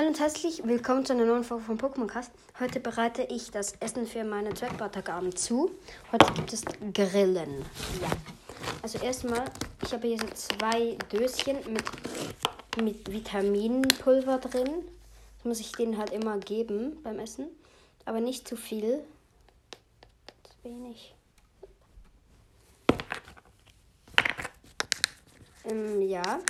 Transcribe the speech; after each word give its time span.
Hallo 0.00 0.08
und 0.08 0.18
herzlich 0.18 0.62
willkommen 0.64 1.04
zu 1.04 1.12
einer 1.12 1.26
neuen 1.26 1.44
Folge 1.44 1.62
von 1.62 1.78
Pokémon 1.78 2.06
Cast. 2.06 2.30
Heute 2.58 2.80
bereite 2.80 3.22
ich 3.24 3.50
das 3.50 3.74
Essen 3.80 4.06
für 4.06 4.24
meinen 4.24 4.56
Zwergbartagabend 4.56 5.38
zu. 5.38 5.72
Heute 6.10 6.32
gibt 6.32 6.54
es 6.54 6.62
Grillen. 6.94 7.66
Ja. 8.00 8.08
Also 8.80 8.96
erstmal, 8.96 9.44
ich 9.82 9.92
habe 9.92 10.08
hier 10.08 10.16
so 10.18 10.26
zwei 10.28 10.96
Döschen 11.12 11.58
mit, 11.70 11.84
mit 12.82 13.12
Vitaminpulver 13.12 14.38
drin. 14.38 14.70
Das 15.36 15.44
muss 15.44 15.60
ich 15.60 15.72
denen 15.72 15.98
halt 15.98 16.12
immer 16.12 16.38
geben 16.38 16.96
beim 17.02 17.18
Essen. 17.18 17.48
Aber 18.06 18.22
nicht 18.22 18.48
zu 18.48 18.56
viel. 18.56 19.04
Zu 20.44 20.64
wenig. 20.70 21.14
Ähm, 25.64 26.00
ja. 26.00 26.40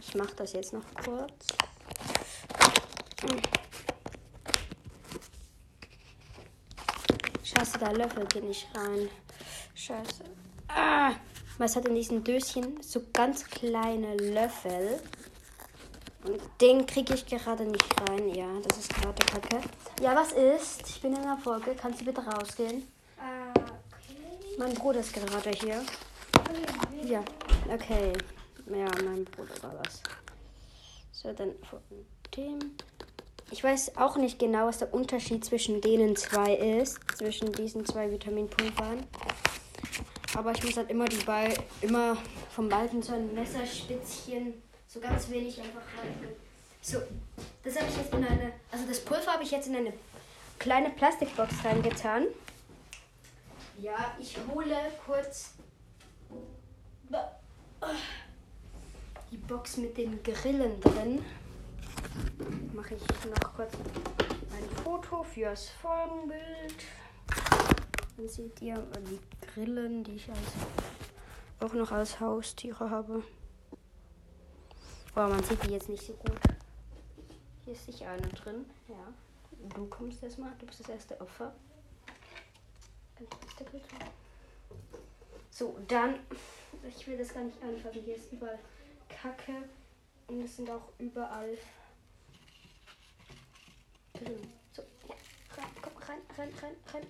Ich 0.00 0.14
mache 0.14 0.34
das 0.36 0.54
jetzt 0.54 0.72
noch 0.72 0.86
kurz. 1.04 1.59
Scheiße, 7.42 7.78
da 7.78 7.90
löffelt 7.90 8.42
nicht 8.42 8.68
rein. 8.74 9.08
Scheiße. 9.74 10.24
Ah, 10.68 11.12
was 11.58 11.76
hat 11.76 11.86
in 11.86 11.94
diesen 11.94 12.24
Döschen 12.24 12.82
so 12.82 13.02
ganz 13.12 13.44
kleine 13.44 14.16
Löffel. 14.16 15.00
Und 16.24 16.40
den 16.60 16.86
kriege 16.86 17.14
ich 17.14 17.26
gerade 17.26 17.64
nicht 17.64 18.08
rein. 18.08 18.34
Ja, 18.34 18.46
das 18.66 18.78
ist 18.78 18.94
gerade 18.94 19.26
kacke. 19.26 19.60
Ja, 20.00 20.14
was 20.14 20.32
ist? 20.32 20.88
Ich 20.88 21.00
bin 21.00 21.14
in 21.14 21.22
der 21.22 21.38
Folge. 21.38 21.74
Kannst 21.74 22.00
du 22.00 22.04
bitte 22.04 22.20
rausgehen? 22.20 22.82
Äh, 23.18 23.58
okay. 23.58 24.56
Mein 24.58 24.74
Bruder 24.74 25.00
ist 25.00 25.12
gerade 25.12 25.50
hier. 25.50 25.82
Ja, 27.04 27.24
okay. 27.72 28.12
Ja, 28.66 28.86
mein 29.04 29.24
Bruder 29.24 29.62
war 29.62 29.74
das. 29.82 30.02
So, 31.12 31.32
dann 31.32 31.54
von 31.68 31.80
dem. 32.36 32.58
Ich 33.52 33.64
weiß 33.64 33.96
auch 33.96 34.16
nicht 34.16 34.38
genau, 34.38 34.66
was 34.66 34.78
der 34.78 34.94
Unterschied 34.94 35.44
zwischen 35.44 35.80
denen 35.80 36.14
zwei 36.14 36.54
ist. 36.54 36.98
Zwischen 37.16 37.52
diesen 37.52 37.84
zwei 37.84 38.10
Vitaminpulvern. 38.10 39.04
Aber 40.36 40.52
ich 40.52 40.62
muss 40.62 40.76
halt 40.76 40.90
immer 40.90 41.06
die 41.06 41.24
Ball, 41.24 41.52
immer 41.80 42.16
vom 42.54 42.68
beiden 42.68 43.02
so 43.02 43.12
ein 43.12 43.34
Messerspitzchen, 43.34 44.54
so 44.86 45.00
ganz 45.00 45.28
wenig 45.30 45.58
einfach 45.58 45.82
halten. 45.96 46.28
So, 46.80 46.98
das 47.64 47.76
habe 47.76 47.86
ich 47.90 47.96
jetzt 47.96 48.14
in 48.14 48.24
eine, 48.24 48.52
also 48.70 48.86
das 48.86 49.00
Pulver 49.00 49.32
habe 49.32 49.42
ich 49.42 49.50
jetzt 49.50 49.66
in 49.66 49.76
eine 49.76 49.92
kleine 50.58 50.90
Plastikbox 50.90 51.64
reingetan. 51.64 52.26
Ja, 53.78 54.14
ich 54.20 54.36
hole 54.54 54.76
kurz 55.04 55.54
die 59.30 59.36
Box 59.36 59.76
mit 59.76 59.96
den 59.98 60.22
Grillen 60.22 60.80
drin. 60.80 61.24
Mache 62.72 62.94
ich 62.94 63.00
noch 63.26 63.54
kurz 63.54 63.72
ein 63.74 64.82
Foto 64.82 65.22
fürs 65.22 65.68
Folgenbild. 65.68 66.74
Dann 68.16 68.28
seht 68.28 68.60
ihr 68.60 68.76
die 69.08 69.18
Grillen, 69.46 70.04
die 70.04 70.16
ich 70.16 70.28
als, 70.28 70.38
auch 71.60 71.72
noch 71.72 71.92
als 71.92 72.20
Haustiere 72.20 72.90
habe. 72.90 73.22
Aber 75.14 75.28
man 75.28 75.42
sieht 75.44 75.62
die 75.64 75.72
jetzt 75.72 75.88
nicht 75.88 76.06
so 76.06 76.12
gut. 76.14 76.40
Hier 77.64 77.74
ist 77.74 77.86
sicher 77.86 78.10
eine 78.10 78.28
drin. 78.28 78.64
Ja. 78.88 79.12
Du 79.74 79.86
kommst 79.86 80.22
erstmal, 80.22 80.52
du 80.58 80.66
bist 80.66 80.80
das 80.80 80.88
erste 80.88 81.20
Opfer. 81.20 81.54
So, 85.50 85.78
dann. 85.88 86.20
Ich 86.88 87.06
will 87.06 87.18
das 87.18 87.34
gar 87.34 87.44
nicht 87.44 87.62
anfassen. 87.62 88.02
Hier 88.02 88.16
ist 88.16 88.32
überall 88.32 88.58
Kacke. 89.08 89.68
Und 90.28 90.40
es 90.42 90.56
sind 90.56 90.70
auch 90.70 90.88
überall. 90.98 91.58
So, 94.72 94.82
ja. 95.08 95.14
Rein, 95.56 95.70
komm, 95.80 95.92
rein, 96.06 96.18
rein, 96.36 96.52
rein, 96.62 96.76
rein. 96.92 97.06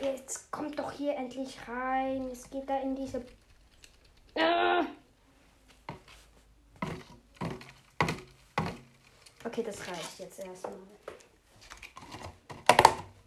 Jetzt 0.00 0.50
kommt 0.52 0.78
doch 0.78 0.92
hier 0.92 1.16
endlich 1.16 1.56
rein. 1.66 2.30
Es 2.30 2.48
geht 2.48 2.68
da 2.68 2.78
in 2.78 2.94
diese. 2.94 3.24
Ah! 4.36 4.84
Okay, 9.44 9.62
das 9.64 9.80
reicht 9.88 10.18
jetzt 10.20 10.38
erstmal. 10.38 10.74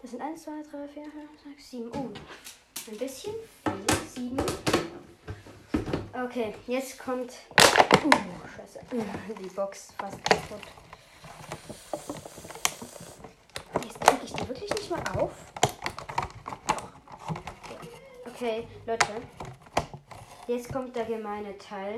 Das 0.02 0.12
sind 0.12 0.22
1, 0.22 0.44
2, 0.44 0.52
3, 0.72 0.88
4, 0.88 1.04
5, 1.04 1.14
6, 1.44 1.70
7. 1.72 1.92
Oh, 1.94 2.10
ein 2.88 2.98
bisschen 2.98 3.34
viel. 3.34 4.38
7. 4.38 4.69
Okay, 6.30 6.54
jetzt 6.68 7.00
kommt. 7.00 7.32
Uh, 8.06 8.12
scheiße. 8.56 8.82
Die 9.42 9.48
Box 9.48 9.94
fast 9.98 10.24
kaputt. 10.26 10.62
Jetzt 13.84 14.00
kriege 14.00 14.26
ich 14.26 14.34
die 14.34 14.48
wirklich 14.48 14.70
nicht 14.70 14.92
mal 14.92 15.02
auf. 15.18 15.32
Okay, 18.28 18.68
Leute. 18.86 19.08
Jetzt 20.46 20.72
kommt 20.72 20.96
der 20.96 21.06
gemeine 21.06 21.58
Teil. 21.58 21.96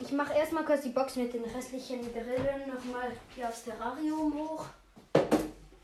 Ich 0.00 0.10
mache 0.10 0.34
erstmal 0.34 0.64
kurz 0.64 0.82
die 0.82 0.88
Box 0.88 1.14
mit 1.14 1.32
den 1.32 1.44
restlichen 1.44 2.12
Grillen 2.12 2.66
nochmal 2.66 3.12
hier 3.36 3.48
aufs 3.48 3.62
Terrarium 3.62 4.34
hoch. 4.34 4.64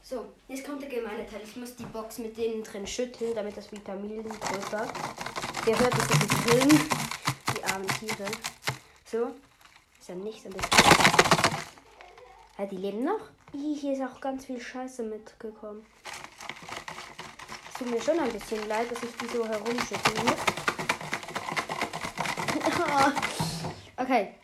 So, 0.02 0.24
jetzt 0.48 0.66
kommt 0.66 0.82
der 0.82 0.88
gemeine 0.88 1.24
Teil. 1.24 1.42
Ich 1.44 1.54
muss 1.54 1.76
die 1.76 1.86
Box 1.86 2.18
mit 2.18 2.36
denen 2.36 2.64
drin 2.64 2.84
schütteln, 2.84 3.32
damit 3.32 3.56
das 3.56 3.70
Vitaminpulver. 3.70 4.88
Ihr 5.66 5.78
hört 5.78 5.94
es, 5.94 6.06
die 6.08 6.50
Grillen. 6.50 6.90
Die 7.56 7.64
armen 7.64 7.88
Tiere. 7.98 8.30
So. 9.10 9.30
Ist 9.98 10.08
ja 10.08 10.14
nicht 10.14 10.42
so 10.42 10.50
ein 10.50 10.54
bisschen. 10.54 10.70
Ja, 12.58 12.66
die 12.66 12.76
leben 12.76 13.04
noch. 13.04 13.30
Hier 13.52 13.94
ist 13.94 14.02
auch 14.02 14.20
ganz 14.20 14.44
viel 14.44 14.60
Scheiße 14.60 15.02
mitgekommen. 15.04 15.86
Es 17.72 17.78
tut 17.78 17.90
mir 17.90 18.02
schon 18.02 18.20
ein 18.20 18.30
bisschen 18.30 18.68
leid, 18.68 18.90
dass 18.90 19.02
ich 19.02 19.16
die 19.16 19.26
so 19.26 19.46
herumschütteln 19.46 20.26
muss. 20.26 20.38
okay. 23.96 24.34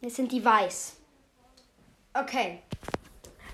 Jetzt 0.00 0.16
sind 0.16 0.32
die 0.32 0.42
weiß. 0.42 0.96
Okay. 2.14 2.62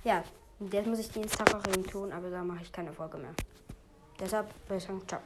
Ja, 0.05 0.23
jetzt 0.71 0.87
muss 0.87 1.01
ich 1.01 1.11
die 1.11 1.23
ins 1.23 1.33
Terrarium 1.33 1.85
tun, 1.87 2.13
aber 2.13 2.31
da 2.31 2.45
mache 2.45 2.63
ich 2.63 2.71
keine 2.71 2.93
Folge 2.93 3.19
mehr. 3.19 3.35
Deshalb 4.21 4.49
ich 4.71 4.85
sagen, 4.85 5.03
ciao. 5.09 5.21